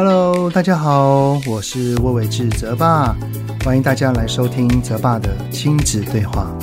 [0.00, 3.16] Hello，大家好，我是魏玮志泽爸，
[3.64, 6.56] 欢迎大家来收听泽爸的亲子对话。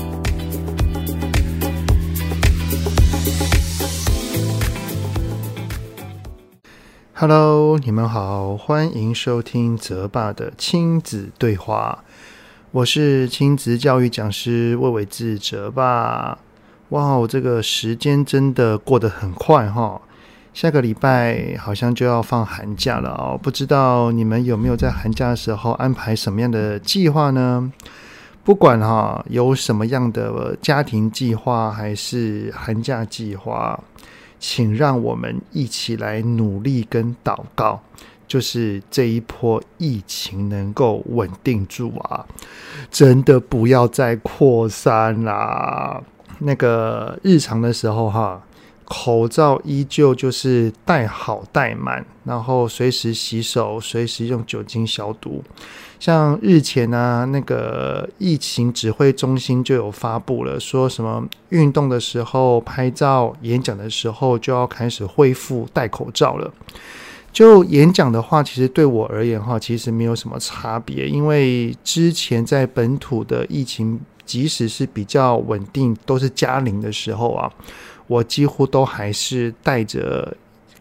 [7.13, 12.05] Hello，你们好，欢迎收听泽爸的亲子对话。
[12.71, 16.37] 我是亲子教育讲师魏玮志泽爸。
[16.89, 20.01] 哇，这个时间真的过得很快哈！
[20.55, 27.69] 下个礼拜好像就要放寒假了哦，不知道你们有没有在寒假的时候安排什么样的计划呢？
[28.41, 33.77] 不管哈有什么样的家庭计划还是寒假计划。
[34.39, 37.81] 请让我们一起来努力跟祷告，
[38.25, 42.25] 就是这一波疫情能够稳定住啊！
[42.89, 46.01] 真的不要再扩散啦。
[46.39, 48.41] 那个日常的时候哈。
[48.85, 55.43] 口罩依旧就是戴好戴满，然后随时洗手，随时用酒精消毒。
[55.99, 66.53] 像日前呢、啊，那个疫情指挥中心就有发布了，说什么运动的时候、拍照、演讲的时候就要开始恢复戴口罩了。
[67.33, 77.51] 就演讲的话，其实对我而言哈，其实没有什么差别，因为之前在本土的疫情，即使是比较稳定，都是加零的时候啊。
[78.07, 80.35] 我几乎都还是带着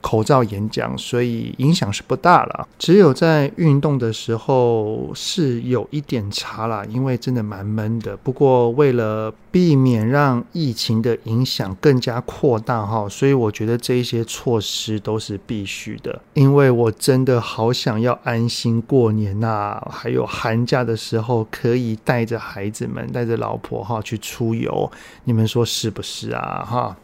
[0.05, 2.69] 口罩演讲，所以影响是不大了。
[2.79, 8.15] 只有在运动的时候是有一点差啦，因为真的蛮闷的。
[8.19, 16.21] 不过为了避免让疫情的影响更加扩大哈，所以我觉得这一些措施都是必须的。
[16.35, 24.93] 因为我真的好想要安心过年呐，还有寒假的时候可以带着孩子们、带着老婆哈去出游，
[25.25, 26.63] 你们说是不是啊？
[26.69, 26.95] 哈。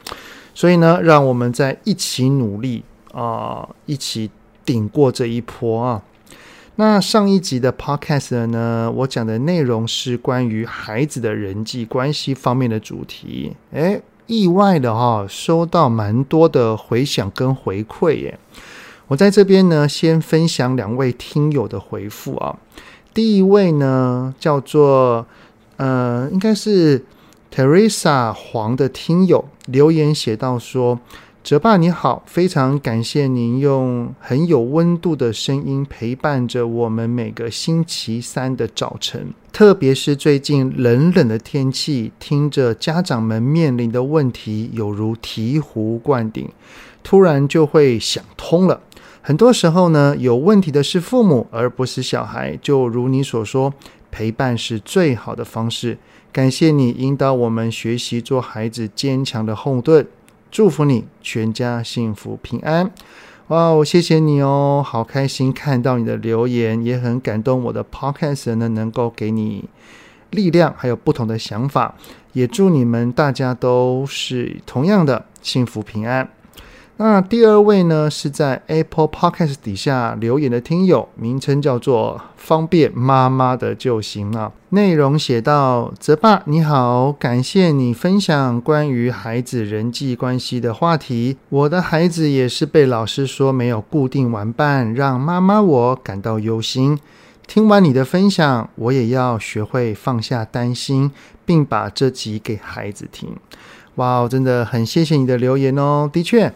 [0.53, 2.83] 所以呢，让我们再一起努力
[3.13, 4.31] 啊、一起
[4.65, 6.03] 顶过这一波啊。
[6.77, 13.55] 那上一集的 podcast 呢，我讲的内容是关于孩子的人际关系方面的主题。
[13.73, 18.39] 诶，意外的哈、收到蛮多的回响跟回馈耶。
[19.09, 22.59] 我在这边呢，先分享两位听友的回复啊。
[23.13, 25.27] 第一位呢，叫做
[25.77, 27.05] 呃，应该是。
[27.53, 31.01] Teresa 黄的听友留言写道说
[31.43, 46.47] ：“哲爸你好，非常感谢您用很有温度的声音陪伴着我们每个星期三的早晨，特别是最近冷冷的天气，听着家长们面临的问题，有如醍醐灌顶，
[47.03, 48.83] 突然就会想通了。
[49.23, 52.57] 很多时候呢，有问题的是父母，而不是小孩。
[52.61, 53.73] 就如你所说，
[54.11, 55.97] 陪伴是最好的方式。”
[56.33, 60.07] 感谢你引导我们学习做孩子坚强的后盾，
[60.51, 62.91] 祝福你全家幸福平安。
[63.49, 67.63] 哇，我谢谢你哦，好开心看到你的留言，也很感动。
[67.65, 69.69] 我的 podcast 呢，能够给你
[70.31, 71.95] 力量，还有不同的想法，
[72.33, 76.29] 也祝你们大家都是同样的幸福平安。
[77.03, 84.53] 那第二位呢，是在 Apple Podcast 底下留言的听友，名称叫做“方便妈妈的就行了”。
[84.69, 91.39] 内容写到：“泽爸你好，感谢你分享关于孩子人际关系的话题。
[91.49, 96.99] 我的孩子也是被老师说没有固定玩伴，让妈妈我感到忧心。
[97.47, 101.11] 听完你的分享，我也要学会放下担心，
[101.47, 103.35] 并把这集给孩子听。
[103.95, 106.07] 哇，真的很谢谢你的留言哦。
[106.13, 106.53] 的确。”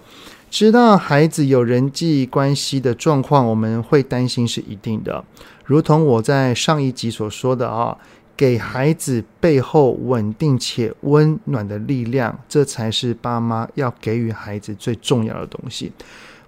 [0.55, 5.25] 知道孩子有人际关系的状况，我们会担心是一定的。
[5.65, 7.99] 如同我在上一集所说的啊，
[8.37, 15.91] 给孩子背后稳定且温暖的力量，这才是爸妈要给予孩子最重要的东西。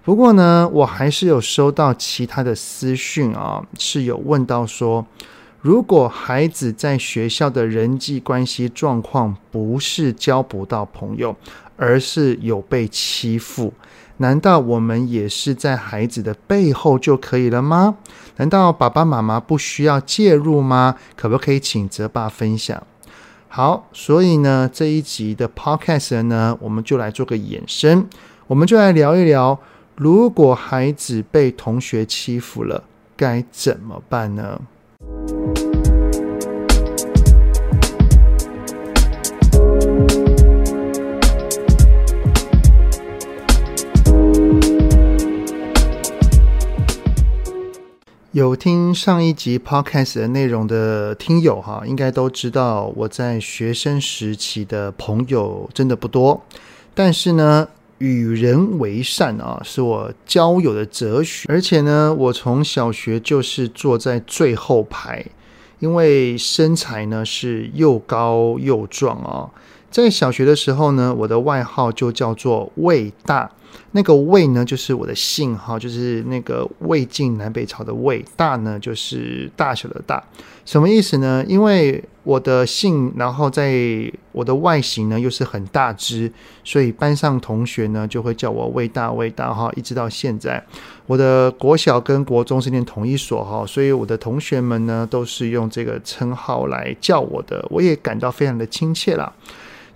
[0.05, 5.05] 不过呢，我还是有收到其他的私讯啊，是有问到说，
[5.59, 11.35] 如果孩子在学校的人际关系状况不是交不到朋友，
[11.75, 13.73] 而是有被欺负。
[14.17, 17.97] 难道我们也是在孩子的背后就可以了吗？
[18.37, 20.95] 难道爸爸妈妈不需要介入吗？
[21.15, 22.81] 可不可以请泽爸分享？
[23.47, 28.07] 好，所以呢，这一集的 podcast 呢，我们就来做个衍生，
[28.47, 29.59] 我们就来聊一聊，
[29.95, 32.83] 如果孩子被同学欺负了，
[33.15, 34.59] 该怎么办呢？
[48.37, 56.39] 有听上一集 podcast 的内容的听友哈，应该都知道我在学生时期的朋友真的不多，
[56.93, 57.67] 但是呢，
[57.97, 61.47] 与人为善啊，是我交友的哲学。
[61.49, 65.25] 而且呢，我从小学就是坐在最后排，
[65.79, 69.49] 因为身材呢是又高又壮啊。
[69.89, 73.49] 在小学的时候呢，我的外号就叫做魏大。
[73.91, 78.23] 那个魏呢，就是我的姓哈，就是那个魏晋南北朝的魏。
[78.35, 80.23] 大呢，就是大小的大。
[80.65, 81.43] 什么意思呢？
[81.47, 83.71] 因为我的姓，然后在
[84.33, 86.29] 我的外形呢又是很大只，
[86.63, 90.61] 所以班上同学呢就会叫我魏大魏大哈，一直到现在。
[91.05, 99.31] 我的国小跟国中是念同一所哈，所以我的同学们呢都是用这个称号来叫我的，我也感到非常的亲切啦。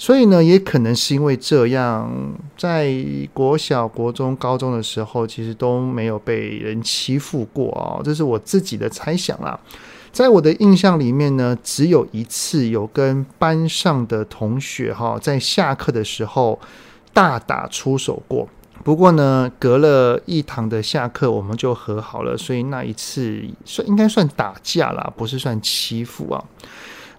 [0.02, 2.12] 所以呢，也可能是因为这样，
[2.58, 2.92] 在
[3.36, 9.60] 国小、国中、高中的时候，其实都没有被人欺负过啊，这是我自己的猜想啦。
[10.12, 16.60] 在我的印象里面呢，只有一次有跟班上的同学哈，在下课的时候
[17.14, 18.50] 大打出手过。
[18.84, 26.44] 不过呢，隔了一堂的下课，我们就和好了，所以那一次算应该算打架啦，不是算欺负啊。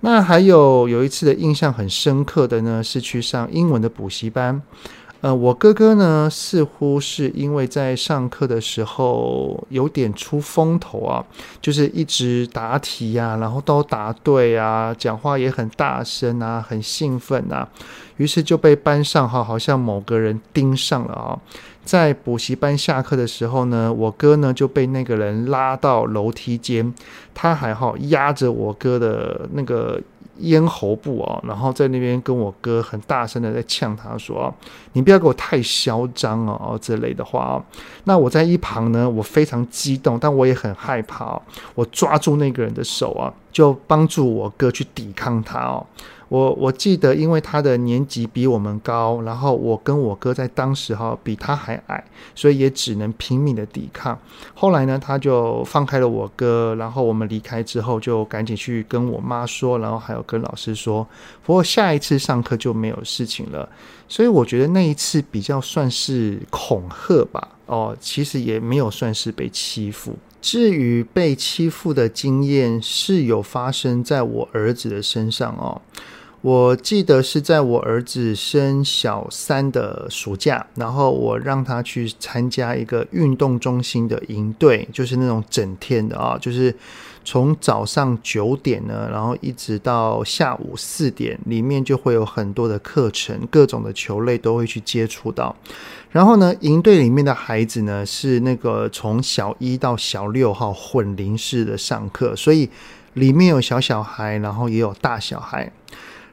[0.04, 4.60] 那还有有一次的印象很深刻的呢，是去上英文的补习班。
[5.20, 11.24] 呃，我哥哥呢，似乎是因为在上课的时候有点出风头啊，
[11.60, 17.68] 就是一直答题呀，然后都答对啊，讲话也很大声啊，很兴奋啊，
[18.16, 21.38] 于是就被班上哈，好像某个人盯上了啊。
[21.84, 26.92] 在补习班下课的时候呢，我哥呢就被那个人拉到楼梯间，
[27.34, 30.00] 他还好压着我哥的那个。
[30.38, 34.52] 咽喉部哦，然后在那边跟我哥很大声的在呛他说
[34.94, 37.62] ：“你不要给我太嚣张哦，这类的话哦。”
[38.04, 41.42] 那我在一旁呢，我非常激动，但我也很害怕哦。
[41.74, 45.86] 我抓住那个人的手啊，就帮助我哥去抵抗他哦。
[46.32, 52.02] 我我记得，因为他的年纪比我们高，然后我跟我哥在当时哈比他还矮，
[52.34, 54.18] 所以也只能拼命的抵抗。
[54.54, 61.06] 后来呢，他就放开了我哥，然后我们离开之后，就赶紧去跟我妈说，然后还有跟老师说。
[61.44, 63.68] 不过下一次上课就没有事情了，
[64.08, 67.46] 所以我觉得那一次比较算是恐吓吧。
[67.66, 70.16] 哦，其实也没有算是被欺负。
[70.40, 75.80] 至于被欺负的经验，是有发生在我儿子的身上哦。
[76.42, 86.74] 我记得是在我儿子升小三的暑假，然后我让他去参加一个运动中心的营队，就是那种整天的啊，就是
[87.24, 95.54] 从早上九点呢，然后一直到下午四点，里面就会有很多的课程，各种的球类都会去接触到。
[96.10, 102.68] 然后呢，营队里面的孩子呢，是那个从小一到小六号混龄式的上课，所以
[103.14, 105.70] 里面有小小孩，然后也有大小孩。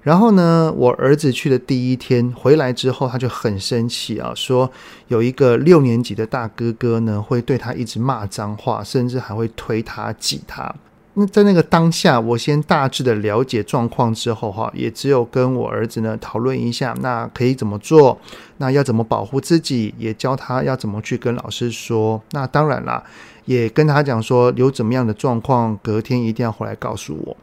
[0.02, 4.72] 然后呢，我儿子去的第一天回来之后，他就很生气啊，说
[5.10, 10.74] 有一个六年级的大哥哥呢，会对他一直骂脏话，甚至还会推他、挤他。
[11.16, 18.18] 那在那个当下，我先大致的了解状况之后，哈，也只有跟我儿子呢讨论一下，那可以怎么做，
[18.58, 22.22] 那要怎么保护自己，也教他要怎么去跟老师说。
[22.32, 23.04] 那当然啦，
[23.44, 27.36] 也跟他讲说有怎么样的状况，隔天一定要回来告诉我。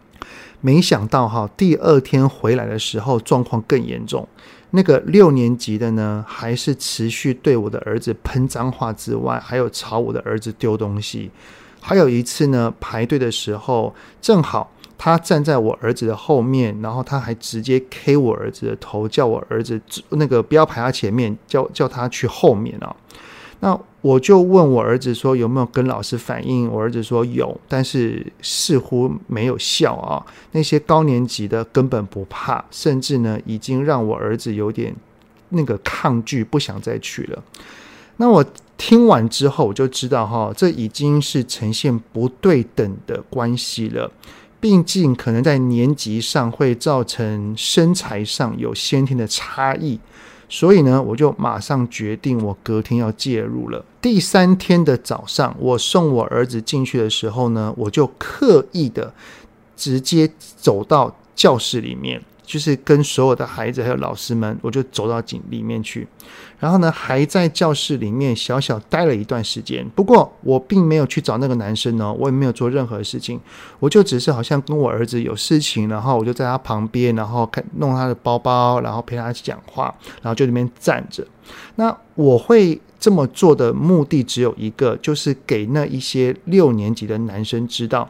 [0.61, 4.27] 没想到哈，第二天回来的时候状况更严重。
[4.71, 11.31] 那个六年级的呢，还是持续对我的儿子喷脏话之外，还有朝我的儿子丢东西。
[11.81, 19.81] 还有一次呢，排队的时候，正好他站在我儿子的后面，然后他还直接 K 我儿子的头，叫我儿子
[20.11, 22.95] 那个不要排他前面，叫叫他去后面啊。
[23.61, 26.71] 那我就问我儿子说有没有跟老师反映？
[26.71, 30.25] 我儿子说有，但是似乎没有效啊。
[30.53, 34.95] 那些高年级的根本不怕，甚至呢已经让我儿子有点
[35.49, 37.43] 那个抗拒，不想再去了。
[38.19, 38.45] 那我
[38.77, 44.11] 听完之后，我就知道哈，这已经是呈现不对等的关系了。
[44.59, 49.99] 毕竟可能在年级上会造成身材上有先天的差异。
[50.49, 53.85] 所以呢，我就马上决定，我隔天要介入了。
[54.01, 59.13] 第三天的早上，我送我儿子进去的时候呢，我就刻意的
[59.77, 62.23] 直接走到教室里面。
[62.47, 66.07] 就是跟所有的孩子还有老师们，我就走到井里面去，
[66.61, 69.85] 然后呢，还在教室里面小小待了一段时间。
[69.97, 73.41] 不过我并没有去找那个男生呢，我也没有做任何事情，
[73.81, 81.27] 我就只是好像跟我儿子有事情，然后我就在他旁边，然后看弄他的包包，然后陪他讲话，然后就在那边站着。
[81.75, 88.09] 那我会这么做的目的只有一个，就是给那一些六年级的男生知道。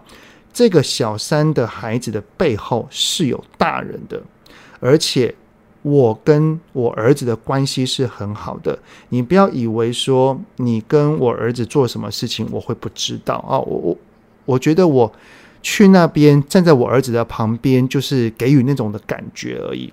[0.56, 4.22] 这个小三的孩子的背后是有大人的，
[4.80, 5.34] 而且
[5.82, 8.78] 我跟我儿子的关系是很好的，
[9.10, 13.58] 你不要以为说你跟我儿子做什么事情我会不知道啊！
[13.58, 13.98] 我我
[14.46, 15.12] 我觉得我
[15.62, 19.92] 去那边站在我儿子的旁边，就是给予那种的感觉而已。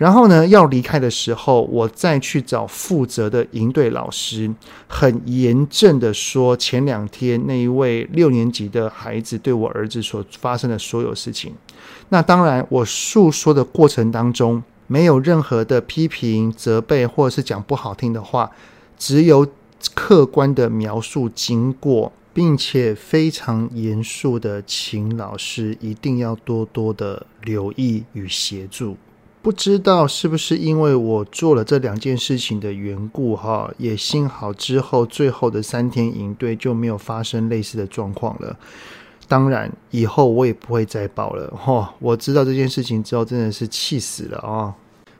[0.00, 4.50] 然后呢，要离开的时候，我再去找负责的营队老师，
[4.88, 11.52] 很严正的说，前两天那一位六年级的孩子对我儿子所发生的所有事情。
[12.08, 18.50] 那当然，我诉说的过程当中，没有任何的批评、责备，或者是讲不好听的话，
[18.96, 19.46] 只有
[19.94, 28.96] 客观的描述经过，并且非常严肃的请老师一定要多多的留意与协助。
[29.42, 38.54] 不知道是不是因为我做了这两件事情的缘故，哈，也幸好之后最后的三天营队就没有发生类似的状况了。
[39.26, 41.94] 当然，以后我也不会再报了，哈。
[42.00, 44.74] 我知道这件事情之后，真的是气死了啊！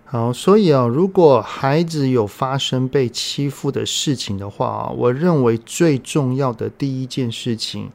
[0.04, 7.90] 好，所以啊，如果孩子有发生被欺负的事情的话啊，我认为最重要的第一件事情。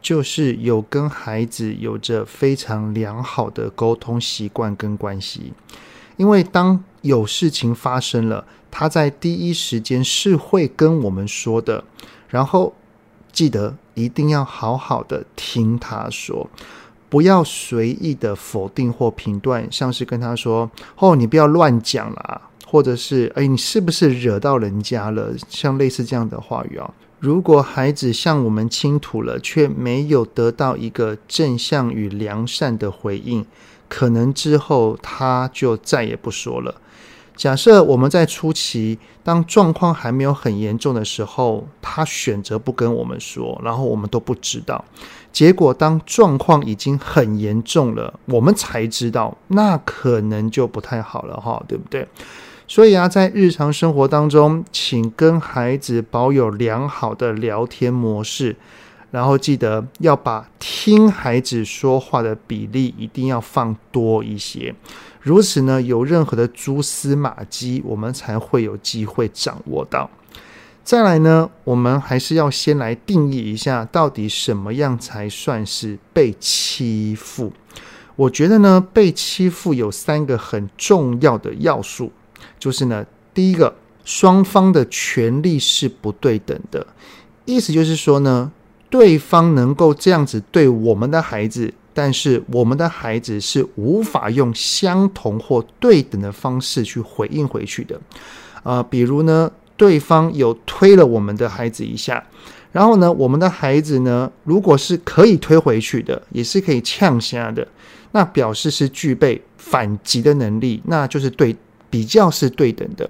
[0.00, 5.52] 就是有跟孩子有着非常良好的沟通习惯跟关系，
[6.16, 11.84] 因为当有事情发生了，他在第一时间是会跟我们说的。
[12.28, 12.74] 然后
[13.32, 16.48] 记得一定要好好的听他说，
[17.08, 26.92] 不要随意的否定或评断，像是跟他说：“哦，你不要乱讲啦，或者是哎，你是不是惹到人家了？”像类似这样的话语啊。
[27.20, 33.44] 如果孩子向我们倾吐了，却没有得到一个正向与良善的回应，
[33.88, 36.80] 可能之后他就再也不说了。
[37.36, 44.84] 假设我们在初期，当状况还没有很严重的时候，他选择不跟我们说，然后我们都不知道。
[45.32, 52.06] 结果当状况已经很严重了，我们才知道，那可能就不太好了哈，对不对？
[52.70, 58.54] 所以啊，在日常生活当中，请跟孩子保有良好的聊天模式，
[59.10, 64.74] 然后记得要把听孩子说话的比例一定要放多一些。
[65.22, 70.10] 如此呢，有任何的蛛丝马迹，我们才会有机会掌握到。
[70.84, 77.50] 再来呢，我们还是要先来定义一下，到底什么样才算是被欺负？
[78.16, 82.12] 我觉得呢，被欺负有三个很重要的要素。
[82.58, 83.74] 就是呢，第一个，
[84.04, 86.86] 双方的权利是不对等的，
[87.44, 88.50] 意思就是说呢，
[88.88, 98.00] 对方能够这样子对我们的孩子，但是我们的孩子是无法用相同或对等的方式去回应回去的。
[98.62, 102.26] 啊、比如呢，对方有推了我们的孩子一下，
[102.72, 107.66] 然后呢，我们的孩子呢，如果是可以推回去的，也是可以呛下的，
[108.12, 111.54] 那表示是具备反击的能力，那就是对。
[111.90, 113.08] 比较是对等的，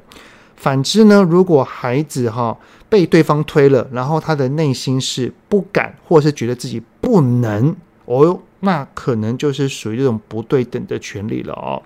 [0.56, 2.56] 反之呢，如果孩子哈
[2.88, 11.82] 被对方推了，然后他的内心是不敢，或是觉得自己不能，哦，那可能就是属于这种不对等的权利了哦。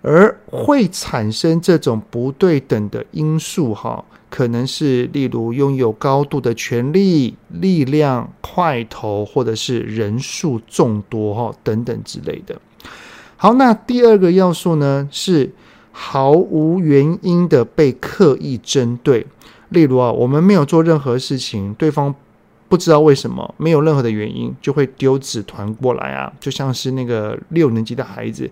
[0.00, 12.60] 而会产生这种不对等的因素哈，可能是例如拥有高度的权力、力量、块头，或者是人数众多哈等等之类的。
[13.36, 15.50] 好，那第二个要素呢是。
[15.92, 19.26] 毫无原因的被刻意针对，
[19.68, 22.14] 例如啊，我们没有做任何事情，对方
[22.68, 28.50] 不知道为什么，没有任何的原因，就会丢纸团过来啊，就像是那个六年级的孩子，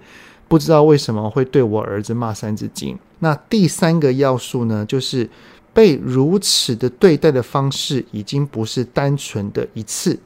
[0.48, 2.98] 不知道为什么会对我儿子骂三字经。
[3.20, 5.28] 那第三个要素呢，就是
[5.72, 10.18] 被如此的对待的方式，已经不是单纯的一次，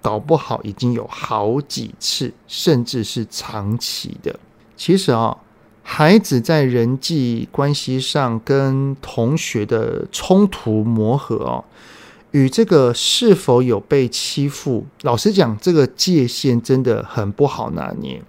[0.00, 4.34] 搞不好已经有好几次，甚至是长期的。
[4.74, 5.36] 其实啊。
[5.88, 11.64] 孩子在人际关系上跟同学的冲突磨合哦，
[12.32, 18.20] 与这个是否有被欺负，老实讲，这个界限真的很不好拿捏。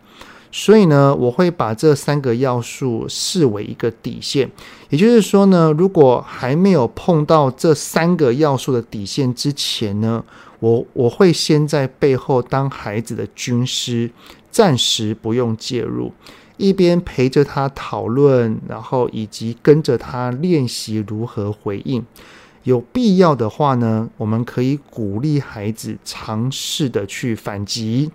[0.51, 4.49] 所以呢，我会把这三个要素视为一个底线。
[4.89, 10.23] 也就是说呢，如果还没有碰到这三个要素的底线之前呢，
[10.59, 14.09] 我我会先在背后当孩子的军师，
[14.51, 16.13] 暂时不用介入。
[16.57, 22.03] 一边陪着他讨论，然后以及跟着他练习如何回应。
[22.63, 28.11] 有必要的话呢，我们可以鼓励孩子尝试的去反击，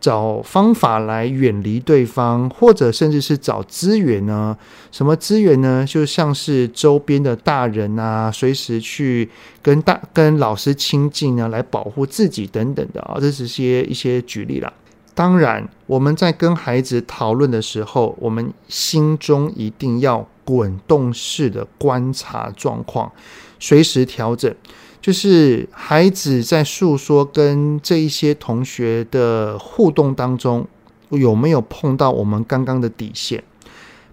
[0.00, 4.58] 找方法来远离对方，或者甚至是找资源呢？
[4.90, 5.86] 什么资源呢？
[5.88, 9.30] 就像是周边的大人啊，随时去
[9.62, 14.72] 跟大跟老师亲近呢，来保护自己等等的啊，这是些一些举例啦。
[15.14, 23.12] 当然，我们在跟孩子讨论的时候，我们心中一定要滚动式的观察状况，
[23.60, 24.54] 随时调整。
[25.02, 30.66] 就是孩子在诉说跟这一些同学的互动当中，
[31.10, 33.42] 有没有碰到我们刚刚的底线？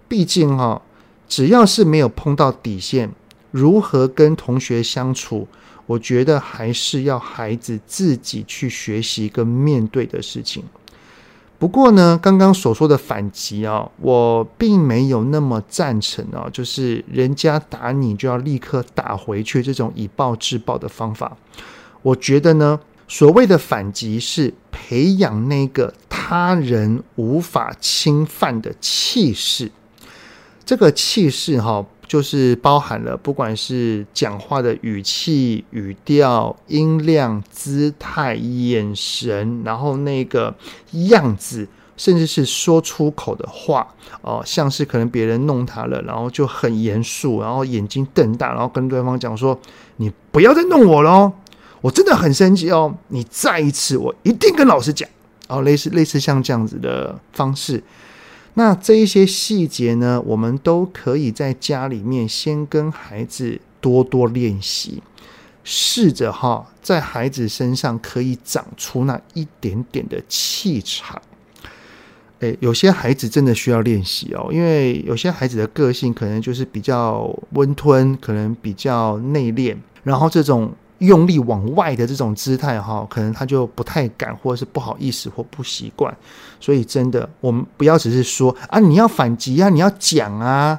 [0.08, 0.82] 毕竟哈，
[1.28, 3.10] 只要是没有碰到底线，
[3.52, 5.46] 如何跟同学相处，
[5.86, 10.64] 我觉得还是要孩子自己去学习跟面对的事情。
[11.60, 21.36] 不过呢，刚刚所说的反击啊，我并没有那么赞成啊，就是人家打你就要立刻打回去这种以暴制暴的方法。
[22.00, 29.70] 我觉得呢，所谓的反击是培养那个他人无法侵犯的气势。
[30.64, 31.84] 这个气势哈。
[32.10, 40.52] 就是包含了，不管是讲话的语气、语调、音量、姿态、眼神，然后那个
[41.08, 43.86] 样子，甚至是说出口的话，
[44.22, 49.56] 哦、像是可能别人弄他了，然后就很严肃，然后眼睛瞪大，然后跟对方讲说
[49.98, 51.32] ：“你不要再弄我了，
[51.80, 55.08] 我真的很生气哦，你再一次，我一定跟老师讲。”
[55.46, 57.80] 哦，类似类似像这样子的方式。
[58.54, 65.02] 那这一些细节呢，我们都可以在家里面先跟孩子多多练习，
[65.64, 71.20] 试着哈，在孩子身上可以长出那一点点的气场。
[72.40, 80.72] 诶，有些孩子真的需要练习哦，因为有些孩子的个性可能就是比较温吞，可能比较内敛，然后这种。
[81.00, 86.14] 用力往外的这种姿态，哈，可能他就不太敢，或者是不好意思或不习惯。
[86.60, 90.78] 所以，真的，我们不要只是说啊，你要反击啊，你要讲啊。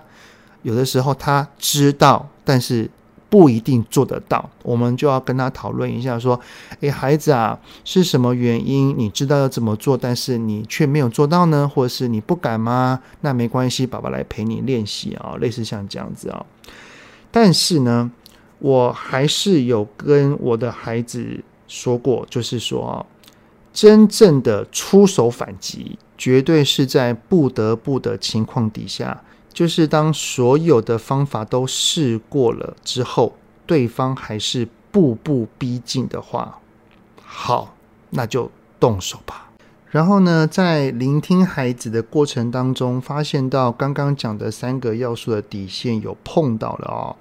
[0.62, 2.88] 有的时候他知道，但是
[3.30, 4.48] 不一定做得到。
[4.62, 6.40] 我们就要跟他讨论一下，说
[6.82, 8.94] ：“诶，孩子啊，是什么原因？
[8.96, 11.68] 你知道要怎么做，但是你却没有做到呢？
[11.68, 13.00] 或者是你不敢吗？
[13.22, 16.46] 那没关系，爸爸来陪你练习啊，类似像这样子啊。
[17.32, 18.12] 但是呢。”
[18.62, 23.04] 我还是有跟我的孩子说过，就是说，
[23.74, 33.36] 真正的出手反击，绝对是在不得不的情况底下，就是当所有的方法都试过了之后，
[33.66, 36.60] 对方还是步步逼近的话，
[37.24, 37.76] 好，
[38.12, 39.50] 那就动手吧。
[39.90, 47.16] 然后呢，在聆听孩子的过程当中，发现到刚刚讲的三个要素的底线有碰到了哦。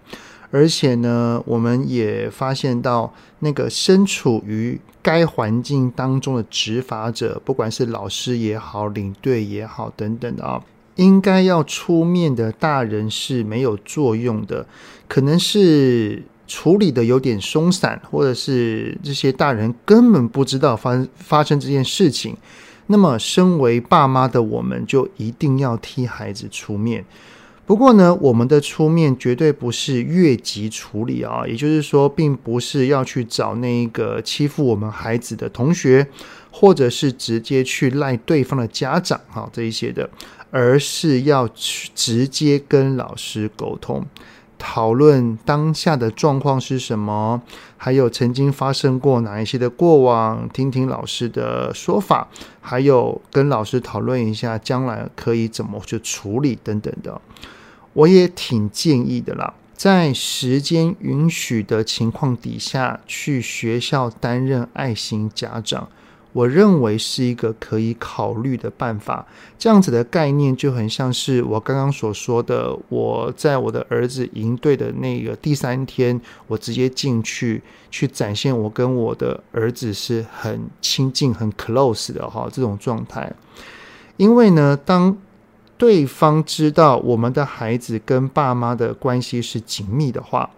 [0.50, 10.60] 而且呢，我们也发现到，那个身处于该环境当中的执法者，不管是老师也好，领队也好，等等啊，
[10.96, 14.66] 应该要出面的大人是没有作用的，
[15.06, 22.36] 可能是处理的有点松散，或者是这些大人根本不知道发发生这件事情。
[22.88, 27.04] 那么，身为爸妈的我们，就一定要替孩子出面。
[27.70, 36.04] 不过呢，我们的出面绝对不是越级处理啊，也就是说，并不是要去找那个欺负我们孩子的同学，
[36.50, 40.10] 或者是直接去赖对方的家长哈，这一些的，
[40.50, 44.04] 而是要去直接跟老师沟通，
[44.58, 47.40] 讨论当下的状况是什么，
[47.76, 52.26] 还有曾经发生过哪一些的过往，听听老师的说法，
[52.60, 57.20] 还有跟老师讨论一下将来可以怎么去处理等等的。
[57.92, 65.88] 我也挺建议的啦，在时间允许的情况底下，去学校担任爱心家长，
[66.32, 69.26] 我认为是一个可以考虑的办法。
[69.58, 83.32] 这样子的概念就很像是我刚刚所说的，我在我的儿子营队的那个第三天，我直接进去去展现我跟我的儿子是很亲近、很 close 的哈这种状态。
[84.16, 85.16] 因为呢，当
[85.80, 90.50] 对方知道我们的孩子跟爸妈的关系是紧密的话，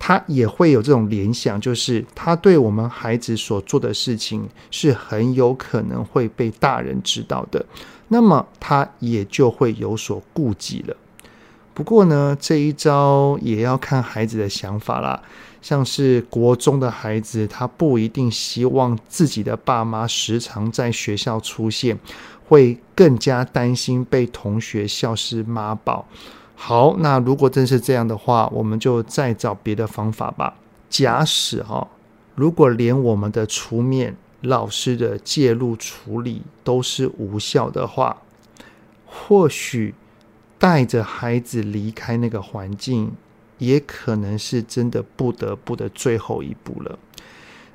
[0.00, 7.64] 他也会有这种联想，就是他对我们孩子所做的事情是很有可能会被大人知道的，
[8.08, 10.96] 那么他也就会有所顾忌了。
[11.72, 15.22] 不过呢，这一招也要看孩子的想法啦。
[15.62, 21.98] 像是国中的孩子，他不一定希望自己的爸妈时常在学校出现。
[22.46, 26.06] 会更加担心被同学笑是妈宝。
[26.54, 30.56] 好，那如果真是这样的话，我们就再找别的方法吧。
[30.88, 31.88] 假使哈，
[32.34, 38.18] 如果连我们的出面、老师的介入处理都是无效的话，
[39.04, 39.94] 或许
[40.58, 43.12] 带着孩子离开那个环境，
[43.58, 46.98] 也可能是真的不得不的最后一步了。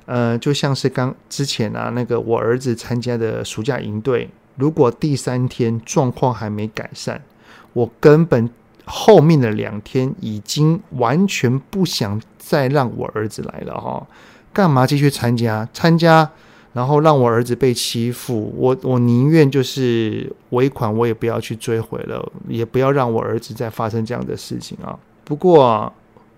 [0.06, 7.22] 呃，就像是刚之前啊，那个我儿子参加的暑假营队，如果第三天状况还没改善，
[7.72, 8.50] 我根本
[8.84, 14.06] 后面的两天已经完全不想再让我儿子来了哈。
[14.52, 15.68] 干嘛继续参加？
[15.72, 16.30] 参加
[16.72, 24.98] 然后让我儿子被欺负，我我宁愿就是尾款我也不要去追回了，也不要让我儿子再发生这样的事情啊。
[25.24, 25.92] 不过。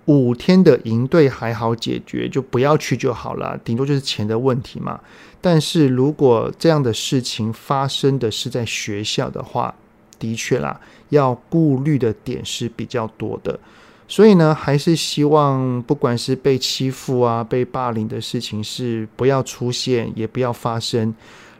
[0.07, 5.01] 五天的营队还好解决，就不要去就好了，顶多就是钱的问题嘛。
[5.41, 9.75] 但是如果这样的事情发生的是在学校的话，
[10.19, 13.59] 的确啦，要顾虑的点是比较多的。
[14.09, 21.15] 所以呢，还是希望不管是被欺负啊、被霸凌的事情是不要出现，也不要发生，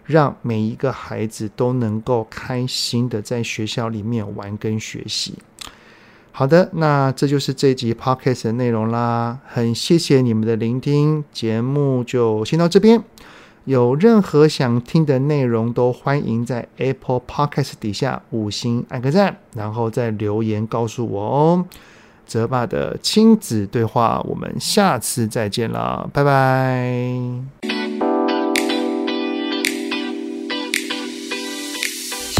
[0.05, 5.35] 让每一个孩子都能够开心的在学校里面玩跟学习。
[6.35, 9.39] 好的，那这就是这集 podcast 的内容啦。
[9.47, 13.03] 很谢谢你们的聆听，节目就先到这边。
[13.65, 21.65] 有任何想听的内容，都欢迎在 Apple Podcast 底下五星按个赞，然后再留言告诉我哦。
[22.27, 27.72] 泽爸的亲子对话，我们下次再见了，拜拜。